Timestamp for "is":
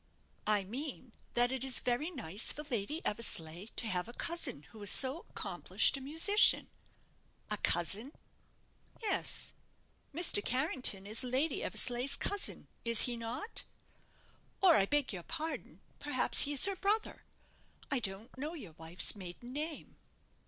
1.63-1.79, 4.81-4.89, 11.05-11.23, 12.83-13.01, 16.53-16.65